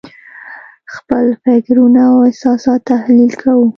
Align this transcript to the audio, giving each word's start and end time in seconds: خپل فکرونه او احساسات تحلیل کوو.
خپل 0.95 1.25
فکرونه 1.45 1.99
او 2.11 2.17
احساسات 2.27 2.81
تحلیل 2.91 3.31
کوو. 3.41 3.65